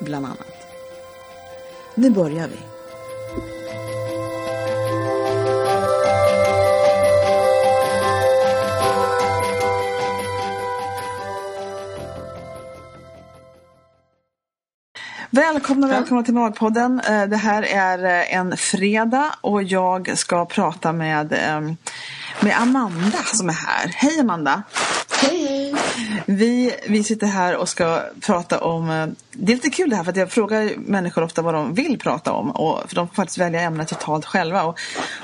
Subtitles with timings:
[0.00, 0.46] bland annat.
[1.94, 2.56] Nu börjar vi.
[15.32, 17.00] Välkomna, välkomna till Magpodden.
[17.00, 21.60] Eh, Det här är eh, en fredag och jag ska prata med, eh,
[22.40, 23.88] med Amanda som är här.
[23.96, 24.62] Hej Amanda!
[25.22, 25.74] Hej!
[26.26, 28.90] Vi, vi sitter här och ska prata om...
[28.90, 31.74] eh, Det är lite kul det här för att jag frågar människor ofta vad de
[31.74, 32.50] vill prata om.
[32.50, 34.62] Och, för de får faktiskt välja ämnet totalt själva.
[34.64, 34.78] Och,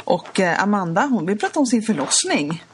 [0.04, 2.64] och eh, Amanda hon vill prata om sin förlossning.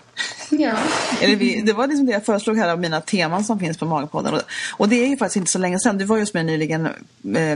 [0.50, 0.72] Ja.
[1.20, 3.86] Eller vi, det var liksom det jag föreslog här av mina teman som finns på
[3.86, 4.34] Magpodden.
[4.34, 5.98] Och, och det är ju faktiskt inte så länge sedan.
[5.98, 6.86] Du var just med nyligen.
[6.86, 6.92] Eh,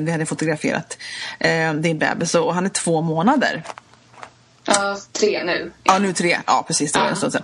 [0.00, 0.98] vi hade fotograferat
[1.38, 3.62] eh, din bebis och han är två månader.
[4.66, 5.72] Ja, tre nu.
[5.84, 6.38] Ja, nu tre.
[6.46, 6.92] Ja, precis.
[6.92, 7.42] Det var en stund sedan.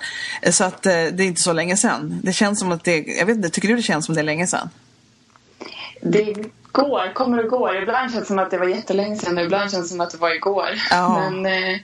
[0.53, 2.20] Så att eh, det är inte så länge sedan.
[2.23, 2.98] Det känns som att det...
[2.98, 4.70] Jag vet inte, tycker du det känns som det är länge sedan?
[6.01, 6.34] Det
[6.73, 7.83] går, kommer och går.
[7.83, 10.11] Ibland känns det som att det var jättelänge sedan och ibland känns det som att
[10.11, 10.69] det var igår.
[10.91, 11.30] Ja.
[11.30, 11.79] Men, eh,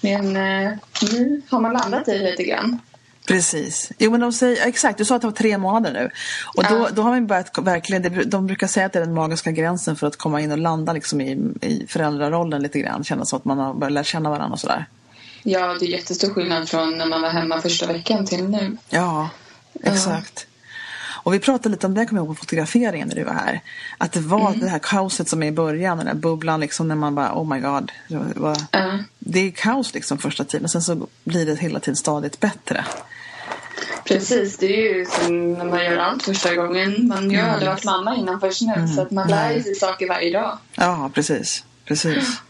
[0.00, 0.72] men eh,
[1.12, 2.78] nu har man landat i lite grann.
[3.26, 3.92] Precis.
[3.98, 6.10] Jo men de säger, ja, exakt, du sa att det var tre månader nu.
[6.54, 6.88] Och då, Ja.
[6.94, 10.06] då har man börjat verkligen, de brukar säga att det är den magiska gränsen för
[10.06, 13.04] att komma in och landa liksom i, i föräldrarollen lite grann.
[13.04, 14.86] Känna så att man har börjat lära känna varandra och sådär.
[15.42, 18.76] Ja, det är jättestor skillnad från när man var hemma första veckan till nu.
[18.88, 19.28] Ja,
[19.82, 20.46] exakt.
[21.24, 23.60] Och vi pratade lite om det, kommer jag ihåg, på fotograferingen när du var här.
[23.98, 26.94] Att det var det här kaoset som är i början, den där bubblan liksom när
[26.94, 27.92] man bara, oh my god.
[28.08, 28.98] Det, var, Ja.
[29.18, 32.84] det är kaos liksom första tiden, sen så blir det hela tiden stadigt bättre.
[34.12, 37.08] Precis, det är ju som när man gör allt första gången.
[37.08, 38.88] Man har ju aldrig varit mamma innan först nu.
[38.94, 40.58] Så att man lär sig saker varje dag.
[40.74, 41.64] Ja, precis.
[41.84, 42.40] Precis.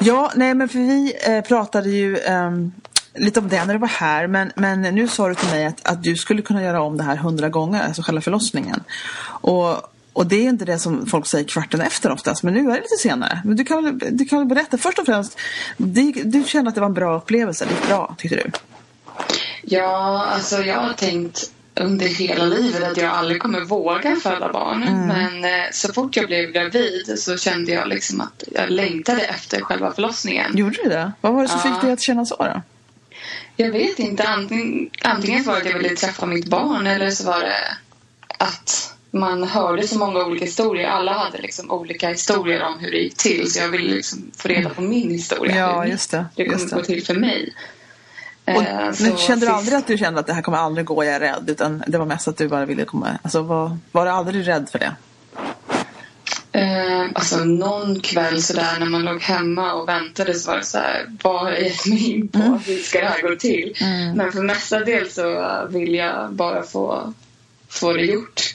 [0.00, 2.50] Ja, nej men för vi eh, pratade ju eh,
[3.14, 4.26] lite om det när du var här.
[4.26, 7.02] Men, men nu sa du till mig att, att du skulle kunna göra om det
[7.02, 8.82] här hundra gånger, alltså själva förlossningen.
[9.40, 9.76] Och,
[10.12, 12.80] och det är inte det som folk säger kvarten efter oftast, men nu är det
[12.80, 13.42] lite senare.
[13.44, 15.38] Men du kan väl, du kan väl berätta, först och främst,
[15.76, 18.50] du, du kände att det var en bra upplevelse, det gick bra tyckte du?
[19.62, 24.82] Ja, alltså jag har tänkt under hela livet att jag aldrig kommer våga föda barn.
[24.82, 25.06] Mm.
[25.06, 29.60] Men eh, så fort jag blev gravid så kände jag liksom att jag längtade efter
[29.60, 30.56] själva förlossningen.
[30.56, 31.12] Gjorde du det?
[31.20, 31.72] Vad var det som Ja.
[31.74, 32.62] fick dig att känna så då?
[33.56, 34.24] Jag vet inte.
[34.28, 37.76] Antingen, antingen var det att jag ville träffa mitt barn eller så var det
[38.38, 40.88] att man hörde så många olika historier.
[40.88, 43.52] Alla hade liksom olika historier om hur det gick till.
[43.52, 45.56] Så jag ville liksom få reda på min historia.
[45.56, 47.54] Ja, hur just det, det kommer gå till för mig.
[48.56, 50.86] Och, Eh, så men kände du aldrig att du kände att det här kommer aldrig
[50.86, 51.44] gå, jag är rädd?
[51.46, 53.18] Utan det var mest att du bara ville komma...
[53.22, 54.92] Alltså var, var du aldrig rädd för det?
[56.52, 60.78] Eh, alltså någon kväll sådär när man låg hemma och väntade så var det så
[60.78, 62.38] här, vad har jag gett mig in på?
[62.38, 62.58] Mm.
[62.58, 63.76] Hur ska det här gå till?
[64.14, 67.12] Men för mestadels så vill jag bara få,
[67.68, 68.54] få det gjort.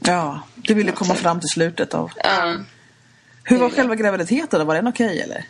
[0.00, 2.10] Ja, du ville komma fram till slutet av...
[2.24, 2.54] Ja.
[3.44, 4.64] Hur var själva graviditeten då?
[4.66, 5.44] Var den okej eller?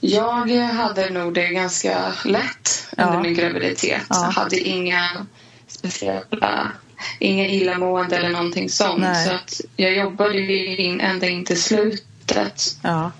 [0.00, 3.20] Jag hade nog det ganska lätt under Ja.
[3.22, 4.02] min graviditet.
[4.10, 4.16] Ja.
[4.24, 5.26] Jag hade inga
[5.66, 6.72] speciella
[7.18, 9.00] inga illamående eller någonting sånt.
[9.00, 9.26] Nej.
[9.26, 10.38] Så att jag jobbade
[10.82, 12.76] in, ända in till slutet.
[12.82, 13.10] Ja.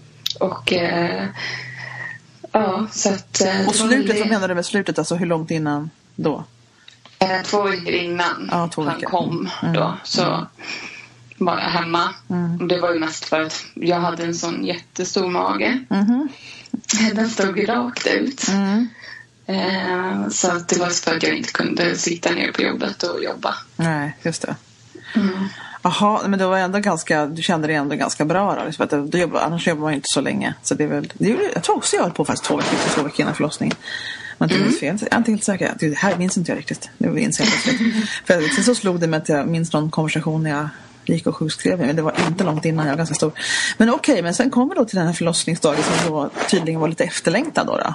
[0.40, 1.26] Och eh,
[2.52, 3.40] ja, så att...
[3.40, 4.98] eh, Och slutet, vad menar du med slutet?
[4.98, 6.44] Alltså hur långt innan då?
[7.18, 9.10] Eh, två veckor innan Ja, två han veckor.
[9.10, 9.74] kom Mm.
[9.74, 10.46] då så
[11.38, 12.14] var jag hemma.
[12.30, 12.60] Mm.
[12.60, 15.84] Och det var ju mest för att jag hade en sån jättestor mage.
[17.14, 18.48] Den stod rakt ut.
[18.48, 18.88] Mm.
[19.46, 23.24] Eh, så att det var för att jag inte kunde sitta ner på jobbet och
[23.24, 23.54] jobba.
[23.76, 24.56] Nej, just det.
[25.14, 25.48] Mm.
[25.82, 28.64] Jaha, men det var ändå ganska, du kände dig ändå ganska bra då?
[28.64, 30.54] Liksom att det, du jobbar, annars jobbar man ju inte så länge.
[30.62, 32.78] Så det är väl, det är, jag tror också jag höll på faktiskt två veckor,
[32.94, 33.76] två veckor innan förlossningen.
[34.38, 34.98] Men minns fel.
[35.00, 35.74] Jag är inte helt säker.
[35.80, 36.90] Det här minns inte jag riktigt.
[36.98, 38.08] Nu inser jag plötsligt.
[38.24, 40.68] För sen så slog det mig att jag minns någon konversation när jag
[41.14, 41.86] gick och sjukskrev mig.
[41.86, 43.32] Men det var inte långt innan, jag var ganska stor.
[43.76, 47.04] Men okej, men sen kommer då till den här förlossningsdagen som då tydligen var lite
[47.04, 47.76] efterlängtad då.
[47.76, 47.94] då.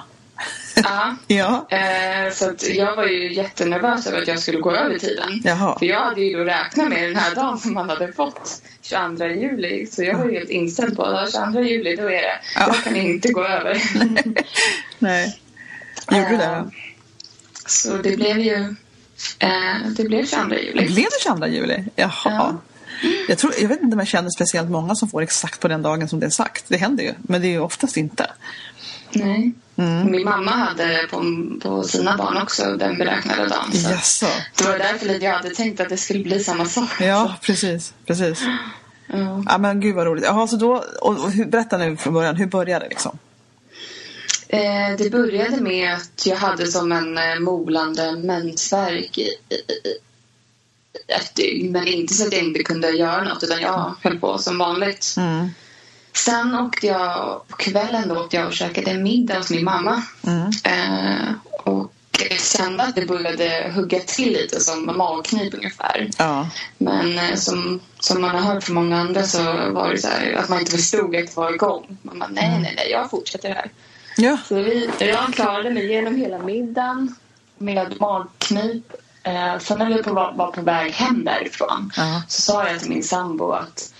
[0.74, 1.16] Ja.
[1.26, 1.66] Ja.
[1.70, 5.40] Eh, så jag var ju jättenervös över att jag skulle gå över tiden.
[5.44, 5.78] Jaha.
[5.78, 9.24] För jag hade ju då räknat med den här dagen som man hade fått 22
[9.24, 9.86] juli.
[9.86, 12.40] Så jag var ju helt inställd på att 22 juli, då är det.
[12.54, 12.66] Ja.
[12.66, 13.82] Jag kan inte gå över.
[14.98, 15.40] Nej.
[16.10, 16.64] Gjorde du det Eh?
[17.66, 18.74] Så det blev ju
[19.38, 20.86] eh, det blev 22 juli.
[20.86, 21.84] Blev det 22 juli?
[21.96, 22.12] Jaha.
[22.24, 22.56] Ja.
[23.28, 25.82] Jag, tror, jag vet inte om jag känner speciellt många som får exakt på den
[25.82, 26.64] dagen som det är sagt.
[26.68, 28.30] Det händer ju, men det är ju oftast inte.
[29.12, 29.52] Nej.
[29.76, 30.10] Mm.
[30.10, 31.24] Min mamma hade på,
[31.62, 33.72] på sina barn också den beräknade dagen.
[33.72, 34.26] Så Jaså?
[34.58, 37.00] Det var därför jag hade tänkt att det skulle bli samma sak.
[37.00, 37.94] Ja, precis.
[38.06, 38.42] precis.
[39.06, 39.44] Ja.
[39.46, 40.24] Ja, men gud vad roligt.
[40.24, 43.18] Jaha, så då, och, och, berätta nu från början, hur började det liksom?
[44.48, 49.54] Eh, det började med att jag hade som en eh, molande mensvärk i, i,
[49.88, 49.98] i
[51.08, 51.72] ett dygn.
[51.72, 55.14] Men inte så att jag inte kunde göra något utan jag höll på som vanligt.
[55.16, 55.48] Mm.
[56.16, 60.02] Sen åkte jag på kvällen då åkte jag och käkade middag hos min mamma.
[60.26, 60.50] Mm.
[60.64, 61.32] Eh,
[61.64, 61.92] och
[62.30, 66.10] jag kände att det började hugga till lite som magknip ungefär.
[66.18, 66.48] Ja.
[66.78, 70.32] Men eh, som, som man har hört från många andra så var det så här
[70.32, 71.98] att man inte förstod att det var igång.
[72.02, 73.70] Man bara, nej, nej, nej, jag fortsätter här.
[74.16, 74.38] Ja.
[74.48, 77.14] Så vi, jag klarade mig genom hela middagen
[77.58, 78.92] med magknip.
[79.24, 82.22] Eh, sen när vi på, var på väg hem därifrån Ja.
[82.28, 83.94] så sa jag till min sambo att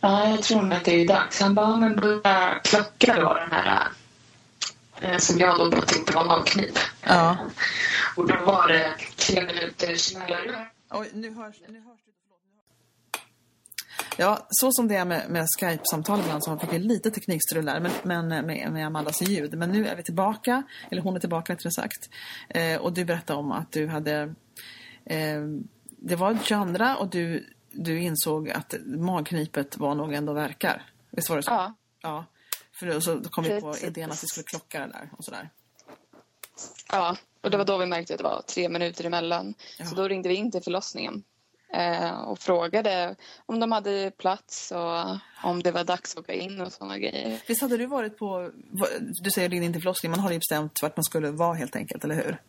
[0.00, 1.40] ja, jag tror att det är dags.
[1.40, 3.88] Han bara, "Ja, men börja klocka då den här
[5.00, 6.78] eh, som jag då tyckte var magknip.
[7.02, 7.30] Ja.
[7.30, 7.36] Eh,
[8.16, 10.66] och då var det tre minuters mellanrum.
[11.12, 12.10] Nu hörs, nu hörs du.
[14.16, 17.80] Ja, så som det är med, med Skype-samtal ibland så fick vi lite teknikstrul där
[17.80, 19.54] men, men med, med Amandas ljud.
[19.58, 22.08] Men nu är vi tillbaka, eller hon är tillbaka rättare sagt.
[22.48, 24.34] Eh, och du berättade om att du hade,
[25.86, 30.82] det var 22 och du, du insåg att magknipet var nog ändå verkar.
[31.10, 31.50] Visst var det så?
[31.50, 31.74] Ja.
[32.02, 32.24] Ja.
[32.72, 35.50] För då, så kom vi på idén att vi skulle klocka det där och sådär.
[36.92, 39.54] Ja, och det var då vi märkte att det var tre minuter emellan.
[39.78, 39.86] Ja.
[39.86, 41.22] Så då ringde vi in till förlossningen
[41.74, 43.16] eh, och frågade
[43.46, 47.42] om de hade plats och om det var dags att åka in och sådana grejer.
[47.48, 48.50] Visst hade du varit på,
[49.22, 52.04] du säger din till förlossning, man har ju bestämt vart man skulle vara helt enkelt,
[52.04, 52.40] eller hur?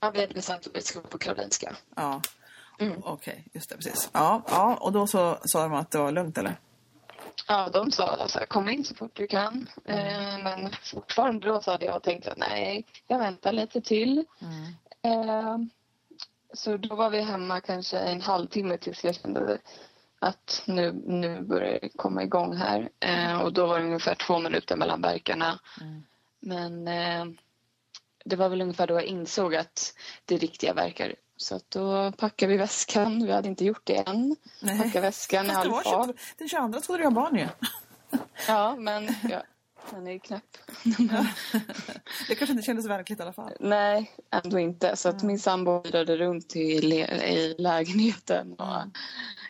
[0.00, 0.26] Ja, vi
[0.72, 1.76] vi skulle på Karolinska.
[1.94, 2.22] Ja.
[2.80, 3.02] Mm.
[3.04, 4.10] Okej, just det, precis.
[4.12, 6.56] Ja, ja, och då så sa de att det var lugnt, eller?
[7.48, 9.68] Ja, de sa alltså, kom in så fort du kan.
[9.84, 14.24] Eh, men fortfarande då så hade jag tänkt att nej, jag väntar lite till.
[15.02, 15.58] Eh,
[16.52, 19.58] så då var vi hemma kanske en halvtimme tills jag kände
[20.18, 22.88] att nu, nu börjar det komma igång här.
[23.00, 25.58] Eh, och då var det ungefär två minuter mellan verkarna.
[26.40, 27.24] Men eh,
[28.24, 29.94] det var väl ungefär då jag insåg att
[30.24, 31.14] det riktiga verkar.
[31.36, 33.26] Så att då packade vi väskan.
[33.26, 34.36] Vi hade inte gjort det än.
[34.60, 34.78] Nej.
[34.78, 35.84] Packade väskan i all fart.
[35.84, 37.48] 22, den 22 skulle du ha barn ju.
[38.48, 39.42] Ja, men ja,
[39.90, 40.58] den är ju knäpp.
[42.28, 43.52] Det kanske inte kändes verkligt i alla fall.
[43.60, 44.96] Nej, ändå inte.
[44.96, 48.52] Så att min sambo virade runt i, i lägenheten.
[48.52, 48.82] Och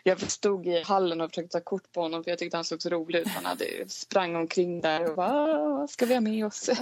[0.03, 2.81] jag stod i hallen och försökte ta kort på honom för jag tyckte han såg
[2.81, 3.27] så rolig ut.
[3.27, 6.69] Han hade sprang omkring där och bara, "Ah, vad ska vi ha med oss?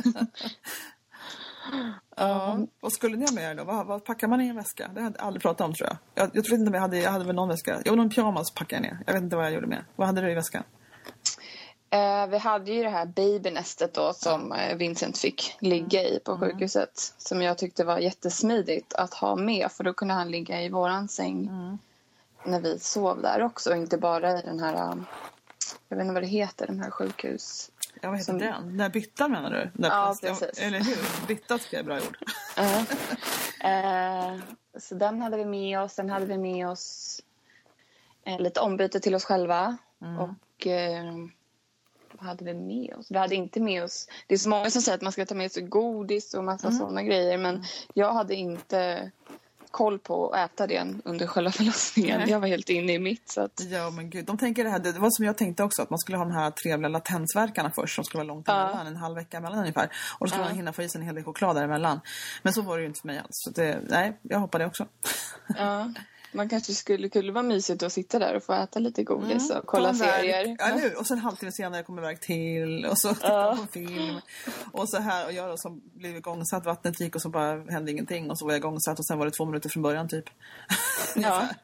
[2.16, 2.60] Ja.
[2.80, 3.64] Vad skulle ni ha med er då?
[3.64, 4.92] Vad, vad packar man i en väska?
[4.94, 5.98] Det hade jag aldrig pratat om tror jag.
[6.24, 7.82] Jag, jag tror inte om jag hade, jag hade väl någon väska.
[7.86, 9.04] Jag någon pyjamas packade jag ner.
[9.06, 9.86] Jag vet inte vad jag gjorde med.
[9.96, 10.64] Vad hade du i väskan?
[11.90, 16.38] Eh, vi hade ju det här babynästet då som eh, Vincent fick ligga i på
[16.38, 17.14] sjukhuset.
[17.18, 21.08] Som jag tyckte var jättesmidigt att ha med för då kunde han ligga i våran
[21.08, 21.50] säng
[22.44, 23.70] när vi sov där också.
[23.70, 24.96] Och inte bara i den här, eh,
[25.90, 27.72] jag vet inte vad det heter, den här sjukhus...
[28.02, 28.68] Ja, vad heter Som- den?
[28.68, 29.58] Den där byttan menar du?
[29.58, 30.60] Den där Ja, plast- precis.
[30.64, 31.28] Eller hur?
[31.28, 32.18] Bytta tycker jag är bra ord.
[32.58, 32.86] Ja.
[33.70, 34.40] Eh,
[34.80, 35.94] så den hade vi med oss.
[35.94, 37.22] Sen hade vi med oss
[38.26, 39.78] eh, lite ombyte till oss själva.
[40.20, 41.14] Och eh,
[42.12, 43.12] vad hade vi med oss?
[43.12, 44.08] Vi hade inte med oss...
[44.28, 46.72] Det är så många som säger att man ska ta med sig godis och massa
[46.72, 47.38] sådana grejer.
[47.38, 47.64] Men
[47.94, 49.12] jag hade inte
[49.72, 52.20] koll på att äta det under själva förlossningen.
[52.20, 52.30] Nej.
[52.30, 53.30] Jag var helt inne i mitt.
[53.30, 55.82] Så att, Ja men gud, de tänker det här, det var som jag tänkte också
[55.82, 58.64] att man skulle ha de här trevliga latensverkarna först som skulle vara långt Ja.
[58.64, 59.90] emellan, en halv vecka emellan ungefär.
[60.20, 60.48] Och då skulle Ja.
[60.48, 62.00] man hinna få i sig en hel del choklad däremellan.
[62.42, 63.28] Men så var det ju inte för mig alls.
[63.32, 64.88] Så det, nej, jag hoppade också.
[65.58, 65.90] ja,
[66.32, 69.66] man kanske skulle kunde vara mysigt att sitta där och få äta lite godis och
[69.66, 70.56] kolla serier.
[70.60, 71.00] Ja, hur?
[71.00, 73.58] Och sen en halvtimme senare kommer värk till och så tittar Ja.
[73.62, 74.20] på film.
[74.72, 77.92] Och så här och jag då som blev igångsatt, vattnet gick och så bara hände
[77.92, 80.26] ingenting och så var jag igångsatt och sen var det två minuter från början typ.
[81.16, 81.48] Ja.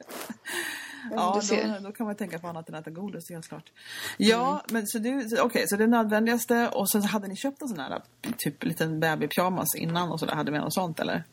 [1.12, 3.72] Ja, då, då kan man tänka på annat än att äta godis, helt klart.
[4.18, 7.68] Ja, men så du, okej, så det nödvändigaste och sen så hade ni köpt en
[7.68, 8.02] sån här
[8.38, 11.24] typ liten babypyjamas innan och så där, hade med något sånt eller?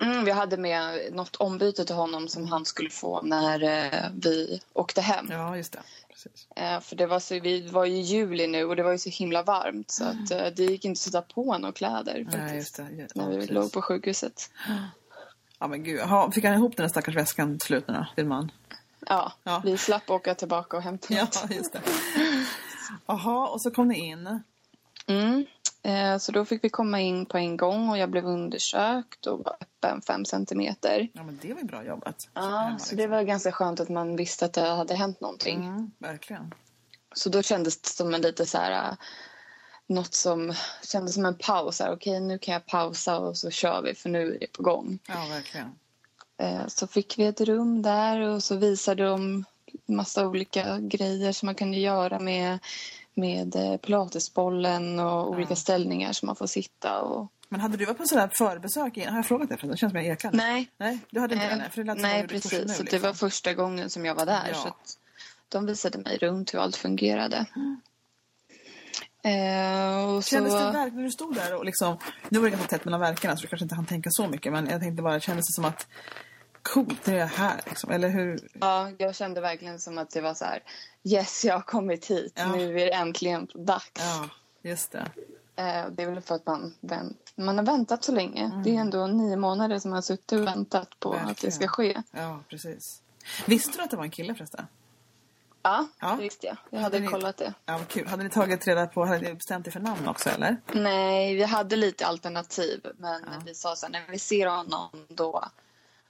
[0.00, 4.60] Mm, vi hade med något ombyte till honom som han skulle få när eh, vi
[4.72, 5.26] åkte hem.
[5.30, 5.78] Ja, just det.
[6.08, 6.46] Precis.
[6.56, 8.98] Eh, för det var, så, vi var ju i juli nu och det var ju
[8.98, 12.78] så himla varmt så att, eh, det gick inte att sätta på några kläder faktiskt.
[12.78, 12.96] Nej.
[12.98, 13.50] Ja, När vi precis.
[13.50, 14.50] låg på sjukhuset.
[15.58, 16.00] Ja, men gud.
[16.00, 17.84] Ha, fick han ihop den där stackars väskan till slut
[18.16, 18.50] din man?
[19.06, 19.62] Ja, Ja.
[19.64, 21.50] vi slapp åka tillbaka och hämta Ja, något.
[21.50, 21.80] just det.
[23.06, 24.40] Jaha, och så kom ni in.
[25.06, 25.46] Mm.
[25.82, 29.38] Eh, så då fick vi komma in på en gång och jag blev undersökt och
[29.44, 31.08] var öppen fem centimeter.
[31.12, 32.28] Ja, men det var ju bra jobbat.
[32.34, 33.10] Ja, Hemma, så det liksom.
[33.10, 35.64] var ganska skönt att man visste att det hade hänt någonting.
[35.66, 36.54] Mm, verkligen.
[37.14, 38.90] Så då kändes det som en lite så här...
[38.90, 38.94] äh,
[39.88, 41.80] Något som kändes som en paus.
[41.80, 44.98] Okej, nu kan jag pausa och så kör vi för nu är det på gång.
[45.08, 45.72] Ja, verkligen.
[46.38, 49.44] Eh, Så fick vi ett rum där och så visade de
[49.86, 52.58] massa olika grejer som man kan göra med,
[53.16, 57.00] med eh, pilatesbollen och olika ställningar som man får sitta.
[57.02, 57.32] Och...
[57.48, 58.96] Men hade du varit på sådär förbesök?
[58.96, 59.56] in- Har jag frågat det?
[59.56, 60.30] För det känns som jag ekar.
[60.32, 61.56] Nej, Nej, du hade inte Eh, det?
[61.56, 62.52] nej, För det lät nej precis.
[62.52, 62.86] nu, Så liksom.
[62.90, 64.48] det var första gången som jag var där.
[64.48, 64.54] Ja.
[64.54, 64.74] Så
[65.48, 67.46] de visade mig runt hur allt fungerade.
[69.24, 70.30] Eh, och så...
[70.30, 73.00] Kändes det verkligen när du stod där och liksom, nu var det ganska tätt mellan
[73.00, 75.52] verkarna så du kanske inte hann tänka så mycket men jag tänkte bara, kändes det
[75.52, 75.86] som att
[76.74, 78.48] coolt, nu är jag här liksom, eller hur?
[78.60, 80.62] Ja, jag kände verkligen som att det var så här.
[81.04, 82.32] Yes, jag har kommit hit.
[82.36, 82.52] Ja.
[82.52, 83.90] Nu är det äntligen dags.
[83.98, 84.28] Ja,
[84.62, 84.98] just det.
[85.56, 88.44] Eh, det är väl för att man, vänt, man har väntat så länge.
[88.44, 88.62] Mm.
[88.62, 91.52] Det är ändå nio månader som man har suttit och väntat på att det Verkligen.
[91.52, 92.02] ska ske.
[92.10, 93.02] Ja, precis.
[93.46, 94.66] Visste du att det var en kille förresten?
[95.62, 96.16] Ja, Ja.
[96.16, 96.56] det visste jag.
[96.70, 97.54] Jag hade ni- kollat det.
[97.66, 98.06] Ja, vad kul.
[98.06, 100.56] Hade ni tagit reda på, hade ni bestämt er för namn också eller?
[100.72, 102.86] Nej, vi hade lite alternativ.
[102.98, 103.42] Men Ja.
[103.46, 105.44] vi sa så här, när vi ser honom då,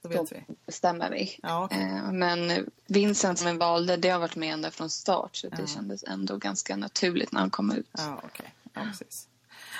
[0.01, 0.25] Då
[0.65, 1.39] bestämmer vi.
[1.43, 1.81] Ja, okej.
[1.81, 5.35] Eh, men Vincent som vi valde, det har varit med ända från start.
[5.35, 5.57] Så Ja.
[5.57, 7.89] det kändes ändå ganska naturligt när han kom ut.
[7.97, 8.53] Ja, okej.
[8.73, 9.27] Ja, precis.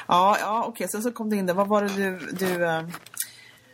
[0.08, 0.88] Ja, ja okej.
[0.90, 1.54] Sen så kom du in där.
[1.54, 2.88] Vad var det du, du eh,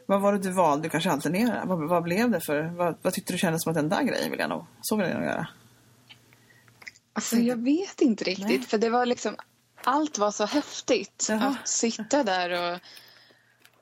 [0.06, 0.84] vad var det du valde?
[0.86, 1.66] Du kanske alternerade.
[1.68, 2.62] Vad, vad blev det för?
[2.64, 5.08] Vad, vad tyckte du kändes som att den där grejen vill jag nog, så vill
[5.08, 5.48] jag nog göra.
[7.14, 8.48] Alltså jag vet inte riktigt.
[8.48, 8.62] Nej.
[8.62, 9.36] För det var liksom,
[9.84, 11.26] allt var så häftigt.
[11.30, 11.48] Jaha.
[11.62, 12.80] Att sitta där och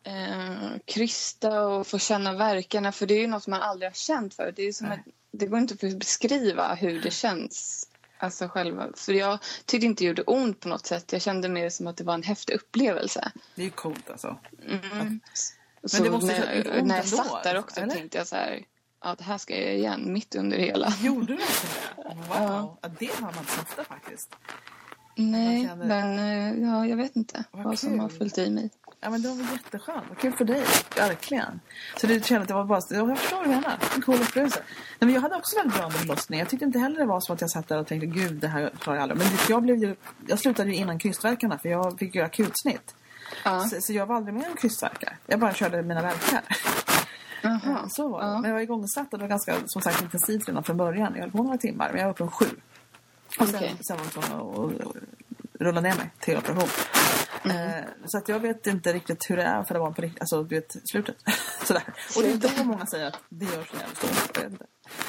[0.03, 2.91] eh, krysta och få känna verkarna.
[2.91, 4.53] För det är ju något man aldrig har känt förut.
[4.55, 4.99] Det, är som ett,
[5.31, 7.87] det går inte att beskriva hur det känns.
[8.17, 8.87] Alltså själva.
[8.95, 11.11] För jag tyckte inte det gjorde ont på något sätt.
[11.13, 13.31] Jag kände mer som att det var en häftig upplevelse.
[13.55, 14.37] Det är ju coolt alltså.
[14.67, 14.79] Mm.
[14.91, 17.93] Men Så det måste när, ont när jag ändå, satt där också eller?
[17.95, 18.63] tänkte jag så här.
[19.03, 20.93] Ja, det här ska jag göra igen mitt under hela.
[21.01, 22.27] Gjorde du verkligen det?
[22.29, 22.37] Wow.
[22.37, 22.77] Ja.
[22.81, 22.89] Ja.
[22.99, 24.35] det har man inte ofta faktiskt.
[25.15, 28.69] Nej, känner- men eh, ja, jag vet inte Vad vad, som har följt i mig.
[29.03, 30.03] Ja men det var väl jätteskönt.
[30.09, 30.63] Vad kul för dig.
[30.95, 31.59] Verkligen.
[31.97, 32.79] Så du kände att det var bara...
[32.89, 33.77] ja, Jag förstår vad du menar.
[33.95, 34.59] En cool upplevelse.
[34.65, 36.39] Nej, men jag hade också väldigt bra under förlossningen.
[36.43, 38.47] Jag tyckte inte heller det var som att jag satt där och tänkte gud det
[38.47, 39.19] här klarar jag aldrig.
[39.19, 39.95] Men jag, blev ju,
[40.27, 42.95] jag slutade ju innan krystvärkarna för jag fick göra akutsnitt.
[43.43, 43.59] Ja.
[43.59, 45.17] Så, så jag var aldrig med om krystvärkar.
[45.27, 46.41] Jag bara körde mina verkar.
[47.41, 47.85] Jaha.
[47.89, 48.27] Så var det.
[48.27, 48.33] Ja.
[48.41, 51.13] Men jag var igångsatt och det var ganska som sagt intensivt redan från början.
[51.15, 52.45] Jag höll på några timmar men jag var uppe på sju.
[53.39, 53.75] Och sen, Okej.
[53.87, 54.95] sen var jag tvungen att
[55.59, 56.69] rulla ner mig till operation.
[57.43, 57.57] Mm.
[57.57, 60.21] Eh, så att jag vet inte riktigt hur det är för det var på riktigt,
[60.21, 61.15] alltså du vet slutet.
[61.63, 61.83] Sådär.
[62.15, 64.61] Och det är då många säger att det gör så jävligt ont.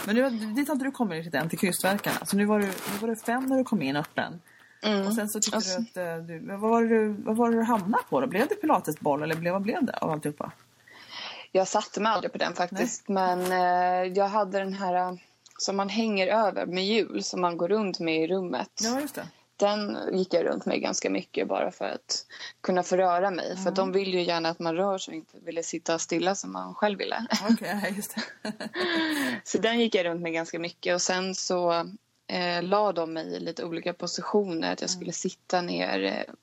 [0.06, 2.26] Men nu, dit har inte du kommit riktigt än till krystvärkarna.
[2.26, 4.40] Så nu var, du, nu var du fem när du kom in öppen.
[4.82, 5.06] Mm.
[5.06, 7.50] Och sen så tyckte Alltså- du att eh, du, vad var det du, vad var
[7.50, 8.26] det du hamnade på då?
[8.26, 10.52] Blev det pilatesboll eller blev, vad blev det av alltihopa?
[11.52, 13.08] Jag satte mig aldrig på den faktiskt.
[13.08, 15.12] Men eh, jag hade den här eh,
[15.58, 18.70] som man hänger över med hjul som man går runt med i rummet.
[18.82, 19.26] Ja, just det.
[19.56, 22.26] Den gick jag runt med ganska mycket bara för att
[22.60, 23.56] kunna få röra mig.
[23.56, 26.34] För att de vill ju gärna att man rör sig och inte ville sitta stilla
[26.34, 27.26] som man själv ville.
[27.60, 28.16] Ja, just.
[29.44, 31.72] Så den gick jag runt med ganska mycket och sen så
[32.26, 34.72] eh, la de mig i lite olika positioner.
[34.72, 36.34] Att jag skulle sitta ner eh,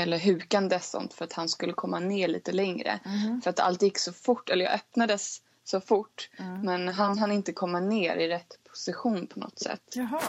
[0.00, 3.00] eller hukandes sånt för att han skulle komma ner lite längre.
[3.44, 6.30] För att allt gick så fort, eller jag öppnades så fort.
[6.62, 9.82] Men han hann inte komma ner i rätt position på något sätt.
[9.92, 10.20] Jaha.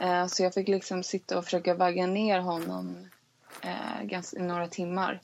[0.00, 3.08] Eh, så jag fick liksom sitta och försöka vagga ner honom
[3.62, 5.20] eh, ganska, i några timmar.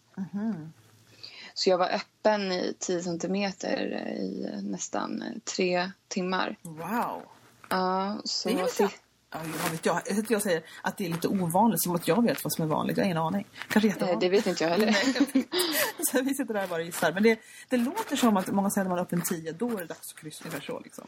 [1.54, 3.78] Så jag var öppen i 10 centimeter
[4.16, 6.56] i nästan tre timmar.
[6.62, 7.22] Wow.
[7.68, 8.48] Ja, så...
[8.48, 8.90] Det är lite...
[9.30, 10.02] Ja, vad vet jag?
[10.06, 12.68] Jag, jag säger att det är lite ovanligt, som att jag vet vad som är
[12.68, 12.96] vanligt.
[12.96, 13.46] Jag har ingen aning.
[13.68, 14.20] Kanske Eh, jättevanligt.
[14.20, 14.92] Det vet inte jag heller.
[16.10, 17.12] så vi sitter där och bara gissar.
[17.12, 19.76] Men det, det låter som att många säger att man är öppen 10, då är
[19.76, 20.80] det dags att kryssa ungefär så.
[20.80, 21.06] Liksom.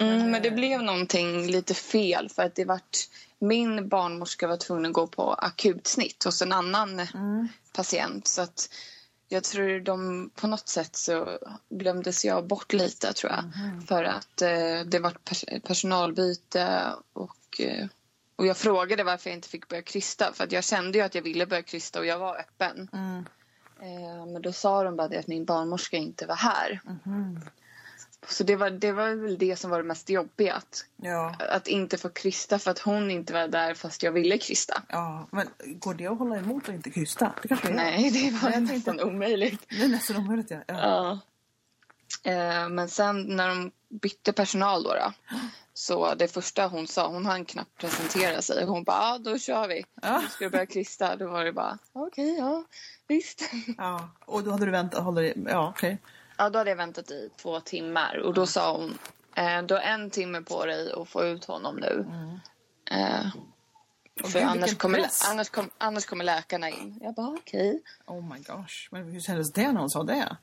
[0.00, 2.98] Mm, men det blev någonting lite fel för att det vart
[3.38, 7.08] min barnmorska var tvungen att gå på akutsnitt hos en annan
[7.72, 8.68] patient så att
[9.32, 13.44] jag tror de på något sätt så glömdes jag bort lite tror jag.
[13.88, 17.86] För att eh, det var pers personalbyte och eh,
[18.36, 20.32] och jag frågade varför jag inte fick börja krysta.
[20.32, 22.88] För att jag kände ju att jag ville börja krysta och jag var öppen.
[23.82, 26.80] Eh, men då sa de bara det att min barnmorska inte var här.
[28.28, 30.54] Så det var, det var väl det som var det mest jobbiga.
[30.54, 31.34] Att, Ja.
[31.50, 34.82] att inte få krysta för att hon inte var där fast jag ville krysta.
[34.88, 37.32] ja, men går det att hålla emot och inte krysta?
[37.42, 37.74] Det kanske gör.
[37.74, 39.66] Nej, det var Jag nästan omöjligt.
[39.68, 40.58] Det är nästan omöjligt, ja.
[40.66, 40.74] ja.
[42.22, 42.30] Ja.
[42.30, 45.12] Eh, men sen när de bytte personal då, då
[45.74, 48.64] så det första hon sa, hon hann knappt presentera sig.
[48.64, 49.84] Hon bara, ja då kör vi.
[50.02, 50.20] Ja.
[50.20, 51.16] Nu ska du börja krysta.
[51.16, 52.64] Då var det bara, okej, ja
[53.08, 53.42] visst.
[53.78, 54.10] ja.
[54.24, 55.98] Och då hade du väntat, håller ja okej.
[56.42, 58.98] Ja, då hade jag väntat i två timmar och då sa hon
[59.36, 62.06] eh, du har en timme på dig att få ut honom nu.
[62.90, 63.26] Eh,
[64.22, 65.28] Åh, för gud, annars kommer, press.
[65.30, 66.98] annars, kom, annars kommer läkarna in.
[67.02, 67.82] Jag bara okej.
[68.06, 68.88] Oh my gosh.
[68.90, 70.36] Men hur kändes det när hon sa det?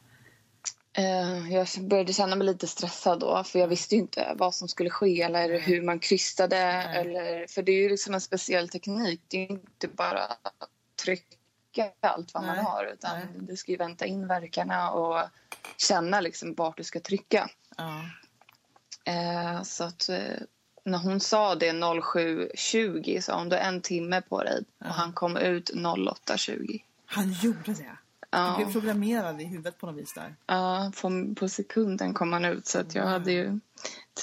[0.94, 4.68] Eh, jag började känna mig lite stressad då för jag visste ju inte vad som
[4.68, 6.58] skulle ske eller hur man krystade.
[6.84, 9.22] Eller, för det är ju liksom en speciell teknik.
[9.28, 10.70] Det är ju inte bara att
[11.04, 13.28] trycka allt vad Nej, man har utan nej.
[13.36, 15.30] du ska ju vänta in verkarna och
[15.78, 17.50] känna liksom vart du ska trycka.
[17.78, 18.02] Ja.
[19.04, 20.18] Eh, så att eh,
[20.84, 25.14] när hon sa det 07.20 sa hon du har en timme på dig och han
[25.14, 26.82] kom ut 08.20.
[27.06, 27.98] Han gjorde det?
[28.32, 28.56] Ja.
[28.58, 30.36] Du blev programmerad i huvudet på något vis där.
[30.46, 33.60] Ja, på, på sekunden kom han ut så att jag hade ju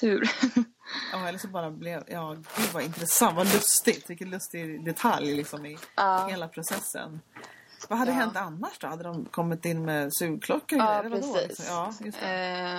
[0.01, 0.31] tur.
[1.13, 2.05] Ja, eller så bara blev...
[2.09, 3.37] Ja, gud vad intressant.
[3.37, 4.11] Vad lustigt.
[4.11, 6.27] Vilken lustig detalj liksom i Ja.
[6.31, 7.21] hela processen.
[7.89, 8.17] Vad hade Ja.
[8.17, 8.87] hänt annars då?
[8.87, 10.79] Hade de kommit in med sugklockor?
[10.79, 11.49] ja, vadå, precis.
[11.49, 11.65] liksom?
[11.69, 12.27] Ja, det.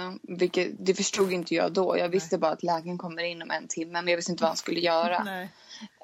[0.03, 1.97] Eh, vilket, det förstod inte jag då.
[1.97, 4.49] Jag visste bara att läkaren kommer in om en timme men jag visste inte vad
[4.49, 5.23] han skulle göra.
[5.23, 5.49] Nej.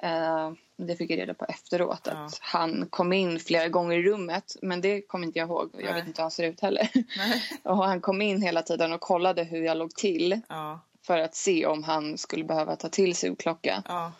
[0.02, 2.00] Eh, det fick jag reda på efteråt.
[2.10, 2.12] Ja.
[2.12, 4.56] Att han kom in flera gånger i rummet.
[4.62, 5.70] Men det kommer inte jag ihåg.
[5.72, 5.94] Jag Nej.
[5.94, 6.88] vet inte hur han ser ut heller.
[7.16, 7.42] Nej.
[7.62, 10.40] och han kom in hela tiden och kollade hur jag låg till.
[10.48, 13.82] Ja, För att se om han skulle behöva ta till sugklocka.
[13.88, 14.12] ja.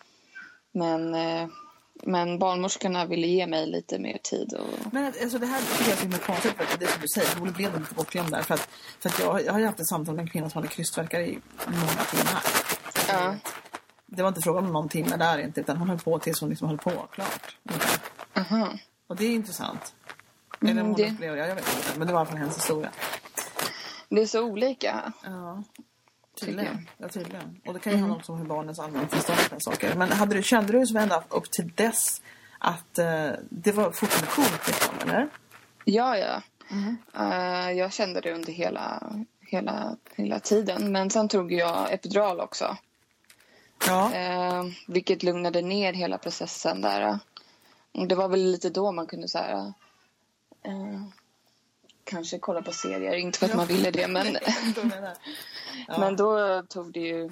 [0.77, 1.49] Men, eh,
[2.03, 4.53] men barnmorskorna ville ge mig lite mer tid.
[4.55, 6.53] Och, Men alltså, det här tycker jag är så himla konstigt.
[6.57, 8.43] För att det är som du säger, Ole blev lite bortglömd där.
[8.43, 8.69] För att,
[9.01, 11.21] för att jag, jag har ju haft ett samtal med en kvinna som hade krystvärkar
[11.21, 12.43] i många timmar.
[13.09, 13.35] ja.
[14.07, 16.51] Det var inte frågan om någon timme där inte, utan hon höll på tills hon
[16.51, 17.57] liksom höll på klart.
[18.37, 18.69] Aha.
[19.07, 19.95] Och det är intressant.
[20.61, 21.99] Mm, Eller om hon det- upplever det, jag vet inte.
[21.99, 22.91] Men det var i alla fall hennes historia.
[24.09, 25.13] Det är så olika.
[25.25, 25.63] Ja.
[26.41, 26.89] Tydligen.
[26.99, 27.61] Ja, tydligen.
[27.67, 29.95] Och det kan ju handla också om hur barnens allmäntillstånd och saker.
[29.95, 32.23] Men hade du, kände du som ända upp till dess
[32.59, 35.29] att eh, det var fortfarande coolt liksom, eller?
[35.85, 36.43] Ja, ja.
[36.71, 36.97] Mm.
[37.19, 40.93] Eh, jag kände det under hela, hela, hela tiden.
[40.93, 42.77] Men sen tog jag epidural också.
[43.87, 44.15] Ja.
[44.15, 47.19] Eh, vilket lugnade ner hela processen där.
[47.93, 49.73] Och Det var väl lite då man kunde så här,
[50.63, 51.03] eh,
[52.05, 53.15] kanske kolla på serier.
[53.15, 54.27] Inte för att man ville det men,
[55.89, 55.99] Ja.
[55.99, 57.31] men då tog det ju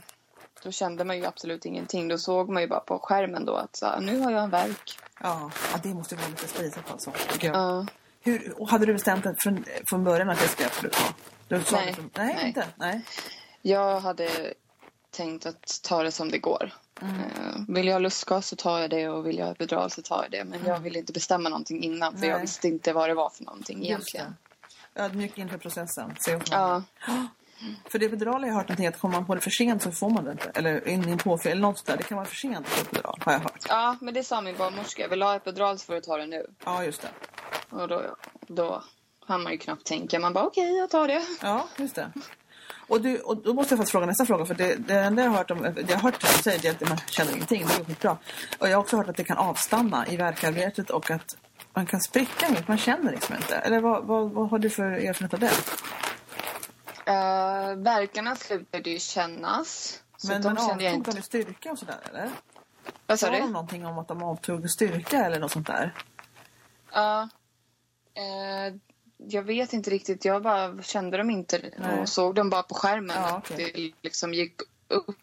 [0.62, 2.08] då kände man ju absolut ingenting.
[2.08, 4.98] Då såg man ju bara på skärmen då att så nu har jag en verk.
[5.20, 7.12] Ja, ja, det måste vara lite spritigt alltså.
[7.40, 7.54] jag.
[7.56, 7.86] Ja.
[8.20, 11.14] Hur, och hade du bestämt det från, från början att det skulle absolut ha?
[11.48, 11.94] Du sa Nej.
[11.94, 12.46] från, nej, Nej.
[12.46, 12.66] inte?
[12.76, 13.02] Nej.
[13.62, 14.54] Jag hade
[15.10, 16.72] tänkt att ta det som det går.
[17.02, 17.16] Mm.
[17.20, 20.02] Eh, Vill jag ha lustgas så tar jag det och vill jag ha epidural så
[20.02, 20.44] tar jag det.
[20.44, 22.28] Men jag ville inte bestämma någonting innan för Nej.
[22.28, 24.36] jag visste inte vad det var för någonting egentligen.
[24.94, 26.14] Ödmjuk inför processen.
[26.18, 26.82] Se Ja,
[27.90, 29.92] För det epidural har jag hört någonting att kommer man på det för sent så
[29.92, 30.50] får man det inte.
[30.54, 31.96] Eller in i en påfyll eller något där.
[31.96, 33.66] Det kan vara för sent på epidural har jag hört.
[33.68, 35.08] ja, men det sa min barnmorska.
[35.08, 36.46] Vill du ha epidural så får du ta det nu.
[36.64, 37.08] Ja, just det.
[37.70, 38.02] Och då,
[38.46, 38.82] då
[39.26, 40.18] hann man ju knappt tänka.
[40.18, 41.22] Man bara okej, jag tar det.
[41.42, 42.12] Ja, just det.
[42.88, 44.46] Och, du, och då måste jag faktiskt fråga nästa fråga.
[44.46, 46.72] För det, det enda jag har hört om, det jag har hört säger det är
[46.72, 47.66] att man känner ingenting.
[47.66, 48.18] Det är skitbra.
[48.58, 51.36] Och jag har också hört att det kan avstanna i verkarbetet och att
[51.74, 52.68] man kan spricka mitt.
[52.68, 53.56] Man känner liksom inte.
[53.56, 55.52] Eller vad, vad, vad har du för erfarenhet av det?
[57.08, 59.98] Uh, verkarna slutade ju kännas.
[60.24, 62.30] Men, jag avtog de i styrka och sådär eller?
[63.06, 63.48] Vad sa Sa de du?
[63.48, 65.94] någonting om att de avtog styrka eller något sånt där?
[66.92, 67.28] Ja.
[68.14, 68.74] Eh,
[69.16, 70.24] jag vet inte riktigt.
[70.24, 72.00] Jag bara kände dem inte Nej.
[72.00, 73.16] och såg dem bara på skärmen.
[73.16, 73.72] Ja, att okej.
[73.74, 75.16] Det liksom gick upp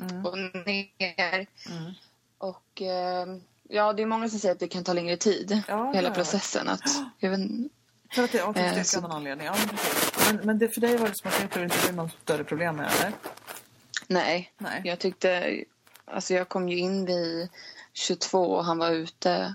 [0.00, 0.26] Mm.
[0.26, 1.46] och ner.
[1.70, 1.92] Mm.
[2.38, 3.26] Och eh,
[3.68, 5.62] ja, det är många som säger att det kan ta längre tid.
[5.68, 6.68] Ja, det hela processen.
[6.68, 6.80] Att,
[7.18, 7.40] jag vet,
[8.14, 9.46] För att det är Eh, autistisk så- av någon anledning.
[9.46, 9.54] Ja,
[10.26, 12.76] men, men, det, för dig var det som att det inte blev något större problem
[12.76, 13.12] med det?
[14.08, 14.80] Nej, Nej.
[14.84, 15.54] jag tyckte...
[16.04, 17.48] Alltså jag kom ju in vid
[17.92, 19.54] 22 och han var ute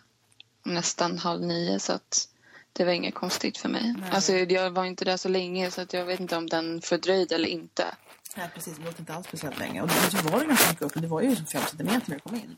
[0.63, 2.27] nästan halv nio så att
[2.73, 3.95] det var inget konstigt för mig.
[3.99, 4.09] Nej.
[4.13, 7.35] Alltså jag var inte där så länge så att jag vet inte om den fördröjde
[7.35, 7.85] eller inte.
[8.37, 8.77] Nej, precis.
[8.77, 9.81] Det låter inte alls speciellt länge.
[9.81, 10.91] Och det, så var det ganska mycket upp.
[10.95, 12.57] Det var ju som fem centimeter när du kom in.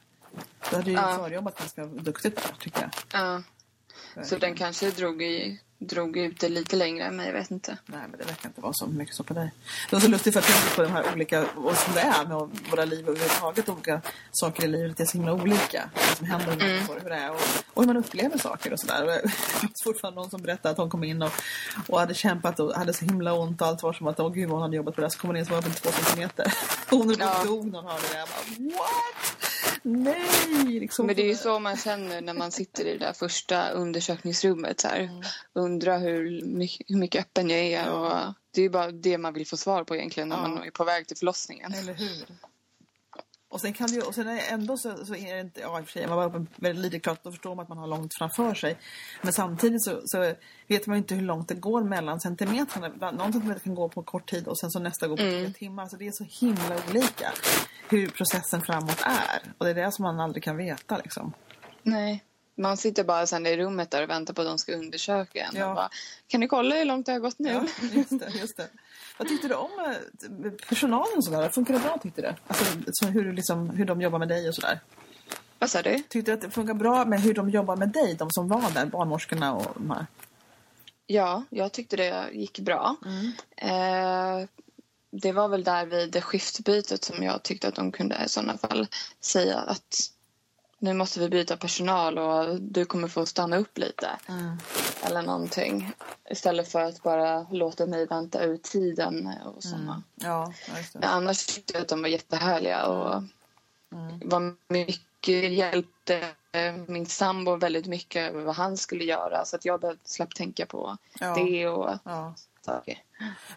[0.74, 1.18] Du hade ju Ja.
[1.24, 2.92] förjobbat ganska duktigt där, tycker jag.
[3.22, 7.52] Ja, så den kanske drog, i, drog ut det lite längre än mig, jag vet
[7.52, 7.78] inte.
[7.86, 9.52] Nej, men det verkar inte vara så mycket så på dig.
[9.90, 12.02] Det var så lustigt för att jag tänkte på de här olika, och som det
[12.02, 15.90] är med våra liv överhuvudtaget, olika saker i livet är så himla olika.
[15.96, 17.38] Vad som händer med människor, hur det är och,
[17.74, 19.06] och hur man upplever saker och sådär.
[19.06, 19.22] Och Jag
[19.64, 21.32] minns fortfarande någon som berättade att hon kom in och,
[21.88, 24.50] och hade kämpat och hade så himla ont och allt var som att, åh gud
[24.50, 25.10] vad hon hade jobbat på det.
[25.12, 26.54] Så kom hon in så var hon två centimeter.
[26.90, 27.16] Hon.
[27.20, 27.44] Ja.
[27.44, 28.18] dog när hon hörde det.
[28.18, 29.33] Jag bara, what?
[29.84, 30.80] Nej!
[30.80, 33.70] Liksom, Men det är ju så man känner när man sitter i det där första
[33.70, 34.80] undersökningsrummet.
[34.80, 35.00] Så här.
[35.00, 35.24] Mm.
[35.54, 37.90] Undrar hur mycket, hur mycket öppen jag är.
[37.92, 40.48] Och det är bara det man vill få svar på egentligen när Ja.
[40.48, 41.74] man är på väg till förlossningen.
[41.74, 42.26] Eller hur?
[43.54, 45.82] Och sen kan det ju, och sen ändå så, så är det inte, ja i
[45.82, 48.14] och för sig, man var väldigt lite klart, då förstår man att man har långt
[48.18, 48.78] framför sig.
[49.22, 50.34] Men samtidigt så, så
[50.68, 53.12] vet man ju inte hur långt det går mellan centimetrarna.
[53.12, 55.88] Någon centimeter kan gå på kort tid och sen så nästa går på tre timmar.
[55.88, 57.32] Så det är så himla olika
[57.90, 59.54] hur processen framåt är.
[59.58, 61.34] Och det är det som man aldrig kan veta liksom.
[61.84, 62.24] Nej.
[62.56, 65.56] Man sitter bara sen i rummet där och väntar på att de ska undersöka en.
[65.56, 65.74] Ja.
[65.74, 65.90] Bara,
[66.28, 67.50] kan du kolla hur långt det har gått nu?
[67.50, 68.68] Ja, just det, just det.
[69.18, 71.50] Vad tyckte du om eh, personalen och sådär?
[71.50, 72.34] Funkar det bra tyckte du?
[72.48, 74.80] Alltså så hur, liksom, hur de jobbar med dig och sådär?
[75.60, 75.98] Vad sa du?
[75.98, 78.72] Tyckte du att det funkar bra med hur de jobbar med dig, de som var
[78.72, 80.06] där, barnmorskorna och de här?
[81.08, 82.96] Ja, jag tyckte det gick bra.
[83.06, 83.32] Mm.
[83.58, 84.48] Eh,
[85.12, 88.58] det var väl där vid det skiftbytet som jag tyckte att de kunde i sådana
[88.58, 88.88] fall
[89.20, 90.10] säga att
[90.80, 94.10] nu måste vi byta personal och du kommer få stanna upp lite.
[94.30, 94.58] Mm.
[95.06, 95.92] Eller någonting.
[96.30, 100.04] Istället för att bara låta mig vänta ut tiden och sådana.
[100.16, 101.08] Ja, ja, det.
[101.08, 103.24] annars tyckte jag att de var jättehärliga och
[103.94, 104.30] Mm.
[104.30, 106.28] var mycket, hjälpte
[106.88, 109.46] min sambo väldigt mycket med vad han skulle göra.
[109.46, 111.36] Så att jag behövde slapp tänka på Ja.
[111.36, 112.34] det och Ja.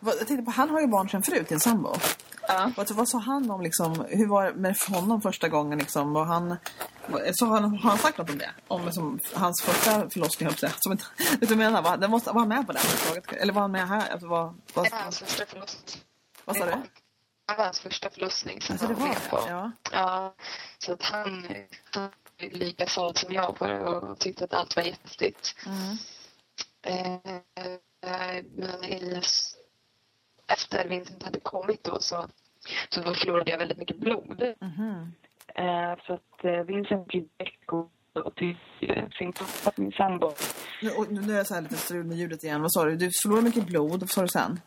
[0.01, 1.95] Vad- Jag tänkte på, han har ju barn sedan förut, din sambo.
[2.49, 2.73] Ja.
[2.77, 6.13] Vad, vad sa han om liksom, hur var det med honom första gången liksom?
[6.13, 6.57] Var han,
[7.33, 8.51] så har, han, har han sagt något om det?
[8.69, 10.73] Om liksom, hans första förlossning, höll jag på att säga.
[10.79, 11.05] Som inte,
[11.41, 11.83] vet du vad jag menar?
[11.83, 13.33] Var, den måste, var han med på överhuvudtaget?
[13.43, 14.09] Eller var han med här?
[14.13, 16.03] Alltså, vad, vad, Det var hans första förlossning.
[16.45, 16.71] vad sa du?
[16.71, 19.31] Det var hans första förlossning som Alltså, han var med det?
[19.31, 19.41] på.
[19.49, 19.71] Ja.
[19.93, 20.35] Ja,
[20.79, 21.47] så att han,
[21.95, 25.55] han är lika såld som jag på det och tyckte att allt var jättestigt.
[25.67, 25.97] Mm.
[26.83, 27.33] Eh,
[28.55, 29.21] men i,
[30.47, 32.29] efter Vincent hade kommit då så,
[32.89, 34.55] så då förlorade jag väldigt mycket blod.
[34.61, 35.13] Mhm.
[35.55, 37.91] Eh, så att eh, Vincent gick direkt och
[38.25, 40.33] och till eh, sin pappa, min sambo.
[40.83, 42.63] Nu, och, nu är det så här lite strul med ljudet igen.
[42.63, 42.97] Vad sa du?
[42.97, 44.01] Du förlorade mycket blod.
[44.01, 44.61] Vad sa du sen?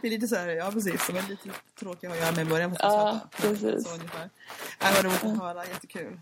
[0.00, 1.06] Det är lite så här, ja precis.
[1.06, 1.48] De är lite
[1.80, 2.76] tråkiga att göra med i början.
[2.78, 3.88] jag Ja, precis.
[3.88, 4.30] Så ungefär.
[4.82, 6.20] Nej, vad roligt att höra, jättekul.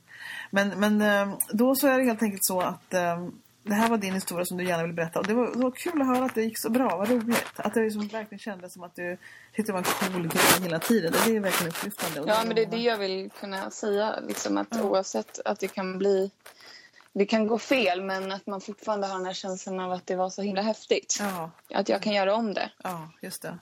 [0.51, 3.27] Men, men eh, då så är det helt enkelt så att eh,
[3.62, 5.18] det här var din historia som du gärna ville berätta.
[5.18, 7.44] Och det var, det var kul att höra att det gick så bra, vad roligt.
[7.57, 9.18] Att det liksom verkligen kändes som att du
[9.55, 11.12] tyckte det var en cool grej hela tiden.
[11.27, 12.33] Det är verkligen upplyftande.
[12.33, 14.20] Ja, men det är det jag vill kunna säga.
[14.29, 16.31] Liksom att Oavsett att det kan bli...
[17.12, 20.16] Det kan gå fel, men att man fortfarande har den här känslan av att det
[20.16, 21.16] var så himla häftigt.
[21.20, 22.70] Ja, Att jag kan göra om det.
[22.83, 23.59] ja, just det.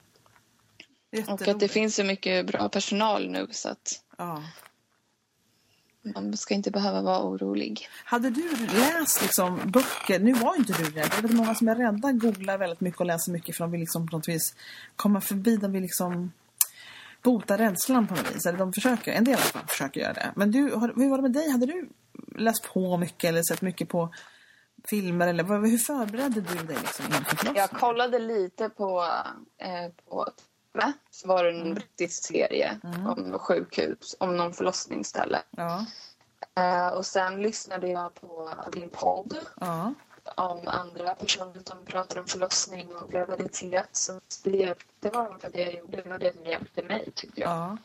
[1.27, 4.43] Och att det finns så mycket bra personal nu så att Ja.
[6.01, 7.87] Man ska inte behöva vara orolig.
[8.05, 11.67] Hade du läst liksom böcker, nu var ju inte du rädd, jag vet många som
[11.67, 14.55] är rädda googlar väldigt mycket och läser mycket för de vill liksom på något vis
[14.95, 16.31] komma förbi, de vill liksom
[17.21, 18.45] bota rädslan på något vis.
[18.45, 20.31] Eller de försöker, en del alla fall försöker göra det.
[20.35, 21.49] Men du, har- hur var det med dig?
[21.49, 21.89] Hade du
[22.35, 24.13] läst på mycket eller sett mycket på
[24.89, 27.55] filmer eller hur förberedde du dig liksom inför förlossningen?
[27.55, 29.03] Jag kollade lite på,
[29.57, 30.25] eh, på.
[31.11, 35.41] Så var det en brittisk serie om sjukhus, om någon förlossningsställe.
[35.51, 35.85] Ja,
[36.55, 39.93] Eh, och sen lyssnade jag på din podd ja,
[40.35, 43.89] om andra personer som pratar om förlossning och graviditet.
[43.91, 46.01] Så det, det var det jag gjorde.
[46.01, 47.49] Det var det som hjälpte mig, tyckte jag.
[47.49, 47.77] ja.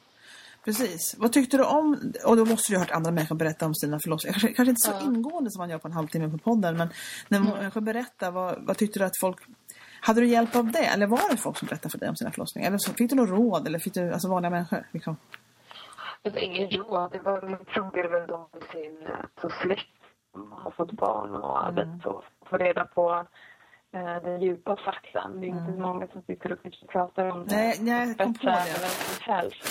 [0.65, 1.15] Precis.
[1.19, 4.01] Vad tyckte du om, och då måste du ha hört andra människor berätta om sina
[4.01, 4.33] förlossningar.
[4.33, 5.01] Kanske, kanske inte så Ja.
[5.01, 6.89] ingående som man gör på en halvtimme på podden, men
[7.29, 9.39] när människor berättar, vad, vad tyckte du att folk
[10.07, 10.79] hade du hjälp av det?
[10.87, 12.69] Eller var det folk som berättade för dig om sina förlossningar?
[12.69, 13.67] Eller så, fick du något råd?
[13.67, 14.87] Eller fick du, alltså vanliga människor?
[14.93, 15.17] Liksom?
[16.23, 17.13] Det var ingen råd.
[17.13, 19.87] Det var, man frågade väl då sin eh, så släkt
[20.33, 22.01] som har fått barn och Mm.
[22.05, 23.27] och få reda på
[23.95, 25.41] eh, den djupa faktan.
[25.41, 26.59] Det är inte många som sitter och
[26.93, 27.57] pratar om det.
[27.57, 28.65] Nej, nej, jag kom på det.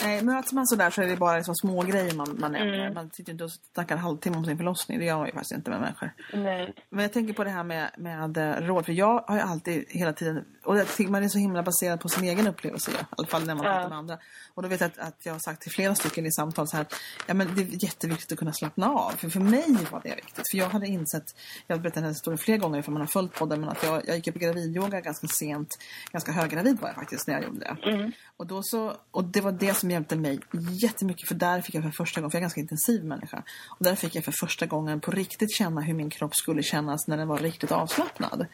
[0.04, 2.80] Nej, möts man sådär så är det bara liksom små grejer man, man nämner.
[2.80, 2.94] Mm.
[2.94, 5.00] Man sitter inte och snackar en halvtimme om sin förlossning.
[5.00, 6.14] Det gör man ju faktiskt inte med människor.
[6.34, 6.74] Nej.
[6.90, 8.86] Men jag tänker på det här med, med eh, råd.
[8.86, 10.46] För jag har ju alltid hela tiden...
[10.66, 12.92] Och jag tycker man är så himla baserad på sin egen upplevelse.
[12.92, 13.72] I alla fall när man Ja.
[13.74, 14.18] pratar med andra.
[14.54, 16.78] Och då vet jag att, att jag har sagt till flera stycken i samtal så
[16.78, 16.86] här.
[17.28, 19.10] Ja, men det är jätteviktigt att kunna slappna av.
[19.12, 20.44] För för mig var det viktigt.
[20.52, 21.24] För jag hade insett...
[21.68, 23.60] Jag har berättat den här historien flera gånger för man har följt podden.
[23.60, 25.80] Men att jag, jag gick upp i gravidyoga ganska sent.
[26.12, 27.90] Ganska höggravid var jag faktiskt när jag gjorde det.
[27.90, 28.12] Mm.
[28.38, 30.40] Och, då så, och det var det som hjälpte mig
[30.72, 31.28] jättemycket.
[31.28, 33.44] För där fick jag för första gången, för jag är ganska intensiv människa.
[33.70, 37.08] Och där fick jag för första gången på riktigt känna hur min kropp skulle kännas
[37.08, 38.46] när den var riktigt avslappnad.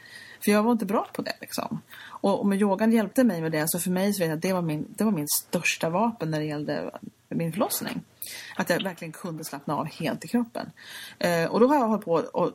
[0.43, 1.81] För jag var inte bra på det liksom.
[2.01, 3.63] Och, och med yogan hjälpte mig med det.
[3.67, 6.31] Så för mig så vet jag att det var min, det var min största vapen
[6.31, 8.01] när det gällde min förlossning.
[8.55, 10.71] Att jag verkligen kunde slappna av helt i kroppen.
[11.19, 12.51] Eh, och då har jag hållit på och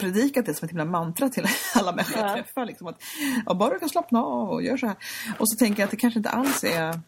[0.00, 2.34] predikat det som ett himla mantra till alla människor jag Ja.
[2.34, 2.66] träffar.
[2.66, 3.02] Liksom att,
[3.46, 4.96] ja, bara du kan slappna av och gör så här.
[5.38, 7.00] Och så tänker jag att det kanske inte alls är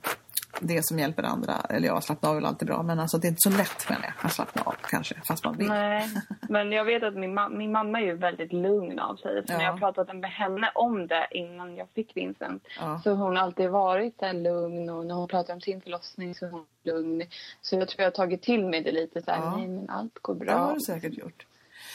[0.60, 1.54] det som hjälper andra.
[1.68, 2.82] Eller ja, slappna av är väl alltid bra.
[2.82, 5.14] Men alltså det är inte så lätt menar jag, att slappna av kanske.
[5.28, 5.68] Fast man vill.
[5.68, 6.08] Nej,
[6.48, 9.42] men jag vet att min, ma- min mamma är ju väldigt lugn av sig.
[9.46, 9.56] Ja.
[9.58, 13.00] när jag pratade med henne om det innan jag fick Vincent Ja.
[13.04, 16.46] så har hon alltid varit så lugn och när hon pratar om sin förlossning så
[16.46, 17.22] är hon lugn.
[17.62, 19.56] Så jag tror jag har tagit till mig det lite så här, Ja.
[19.56, 20.74] nej men allt går Det har bra.
[20.74, 21.46] du säkert gjort.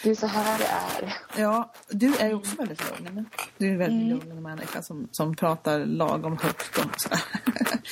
[0.04, 1.14] Det är så här det är.
[1.42, 3.08] Ja, du är också väldigt lugn.
[3.08, 3.26] eller?
[3.58, 7.22] Du är en väldigt lugn människa som, som pratar lagom högt och sådär.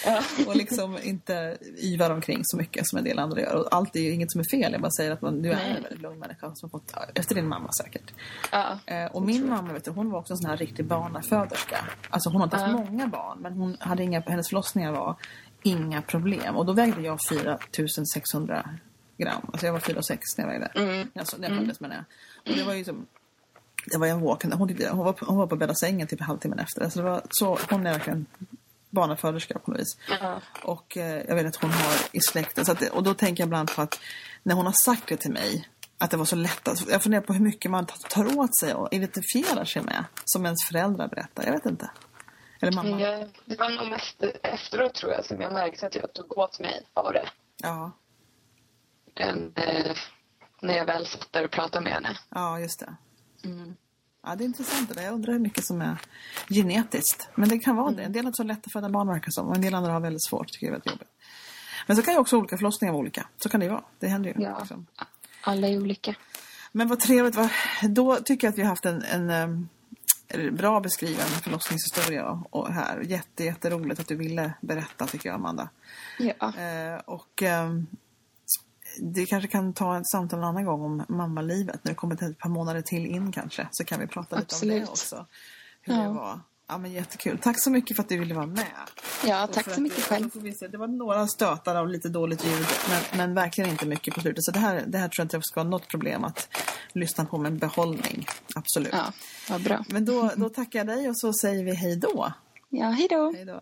[0.06, 0.22] Ja.
[0.48, 3.56] och liksom inte yvar omkring så mycket som en del andra gör.
[3.56, 4.72] Och allt är ju inget som är fel.
[4.72, 5.76] Jag bara säger att man, du är Nej.
[5.78, 8.14] en väldigt lugn människa som fått, efter din mamma säkert.
[8.52, 8.80] Ja.
[8.86, 11.78] Eh, och min mamma, vet du, hon var också en sån här riktig barnaföderska.
[12.10, 12.78] Alltså hon har inte haft Ja.
[12.92, 15.16] många barn, men hon hade inga, hennes förlossningar var
[15.64, 16.56] inga problem.
[16.56, 18.70] Och då vägde jag 4600
[19.18, 19.42] gram.
[19.52, 20.72] Alltså jag var 4 6 när jag vägde.
[20.76, 21.12] Mm.
[21.16, 22.06] Alltså, när jag föddes menar jag.
[22.52, 23.08] Och det var ju som
[23.92, 24.44] det var en walk.
[24.44, 26.84] Hon, tyckte- hon, var, på- hon var på bädda sängen typ halvtimmen efter.
[26.84, 28.26] Alltså det var så, hon är verkligen
[28.90, 29.98] barnaföderska på något vis.
[30.22, 30.42] Ja.
[30.64, 32.66] Och eh, jag vet att hon har i släkten.
[32.66, 34.00] Så att, och då tänker jag ibland på att
[34.44, 35.68] när hon har sagt det till mig.
[35.98, 36.68] Att det var så lätt.
[36.68, 40.04] Att, jag funderar på hur mycket man tar, tar åt sig och identifierar sig med.
[40.26, 41.44] Som ens föräldrar berättar.
[41.46, 41.90] Jag vet inte.
[42.62, 43.02] Eller mamma.
[43.02, 46.60] Jag, det var nog mest efteråt tror jag som jag märkte att jag tog åt
[46.60, 47.30] mig av det.
[47.64, 47.92] Ja,
[49.20, 49.96] Än, eh,
[50.62, 52.18] när jag väl satt där och pratade med henne.
[52.30, 52.96] ja just det.
[53.50, 53.76] Mm.
[54.24, 55.02] Ja, det är intressant det där.
[55.04, 55.98] Jag undrar hur mycket som är
[56.50, 57.30] genetiskt.
[57.36, 58.04] Men det kan vara det.
[58.04, 59.48] En del har så lätt att föda barn verkar som.
[59.48, 60.48] Och en del andra har väldigt svårt.
[60.48, 61.08] Tycker jag är väldigt jobbigt.
[61.88, 63.28] Men så kan ju också olika förlossningar vara olika.
[63.38, 63.84] Så kan det ju vara.
[64.00, 64.44] Det händer ju.
[64.44, 64.58] Ja.
[64.60, 64.86] Liksom.
[65.42, 66.16] Alla är olika.
[66.72, 67.36] Men vad trevligt.
[67.36, 67.50] Vad...
[67.82, 69.70] Då tycker jag att vi har haft en, en em,
[70.56, 73.02] bra beskriven förlossningshistoria och- och här.
[73.02, 75.70] Jätte, jätteroligt att du ville berätta tycker jag Amanda.
[76.20, 76.54] Ja.
[76.62, 77.88] Eh, och ehm,
[79.02, 81.80] det kanske kan ta ett samtal en annan gång om mammalivet.
[81.84, 83.68] När det kommer till ett par månader till in kanske.
[83.72, 84.86] Så kan vi prata lite om Absolut.
[84.86, 85.26] det också.
[85.82, 86.02] Hur Ja.
[86.02, 86.40] det var.
[86.70, 87.38] Ja men jättekul.
[87.38, 88.66] Tack så mycket för att du ville vara med.
[89.26, 90.30] Ja, tack så mycket vi- själv.
[90.72, 92.66] Det var några stötar av lite dåligt ljud.
[92.90, 94.44] Men, men verkligen inte mycket på slutet.
[94.44, 96.50] Så det här, det här tror jag inte ska vara något problem att
[96.94, 98.26] lyssna på med en behållning.
[98.56, 98.94] Absolut.
[98.94, 99.12] Ja,
[99.50, 99.86] vad bra.
[99.90, 102.32] Men då, då tackar jag dig och så säger vi hej då.
[102.70, 103.34] Ja, hej då.
[103.36, 103.62] Hej då.